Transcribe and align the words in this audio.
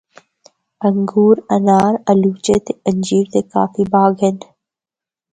انگور، 0.87 1.35
انار، 1.55 1.93
آلوچے 2.09 2.55
تے 2.65 2.73
انجیر 2.89 3.25
دے 3.33 3.41
کافی 3.53 3.83
باغ 3.91 4.11
ہن۔ 4.23 4.37